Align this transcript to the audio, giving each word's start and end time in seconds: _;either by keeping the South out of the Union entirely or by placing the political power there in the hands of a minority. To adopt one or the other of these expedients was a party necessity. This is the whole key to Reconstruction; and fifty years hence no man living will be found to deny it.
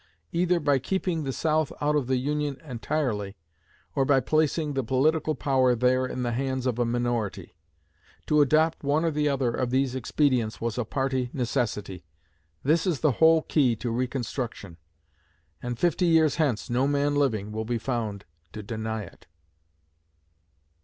_;either 0.31 0.59
by 0.59 0.79
keeping 0.79 1.25
the 1.25 1.31
South 1.31 1.71
out 1.79 1.95
of 1.95 2.07
the 2.07 2.15
Union 2.17 2.57
entirely 2.65 3.37
or 3.93 4.03
by 4.03 4.19
placing 4.19 4.73
the 4.73 4.83
political 4.83 5.35
power 5.35 5.75
there 5.75 6.07
in 6.07 6.23
the 6.23 6.31
hands 6.31 6.65
of 6.65 6.79
a 6.79 6.85
minority. 6.85 7.55
To 8.25 8.41
adopt 8.41 8.83
one 8.83 9.05
or 9.05 9.11
the 9.11 9.29
other 9.29 9.51
of 9.53 9.69
these 9.69 9.93
expedients 9.93 10.59
was 10.59 10.79
a 10.79 10.85
party 10.85 11.29
necessity. 11.33 12.03
This 12.63 12.87
is 12.87 13.01
the 13.01 13.11
whole 13.21 13.43
key 13.43 13.75
to 13.75 13.91
Reconstruction; 13.91 14.77
and 15.61 15.77
fifty 15.77 16.07
years 16.07 16.37
hence 16.37 16.67
no 16.67 16.87
man 16.87 17.13
living 17.13 17.51
will 17.51 17.63
be 17.65 17.77
found 17.77 18.25
to 18.53 18.63
deny 18.63 19.03
it. 19.03 19.27